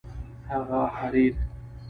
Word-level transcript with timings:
هغه 0.51 0.81
حریر 0.95 1.35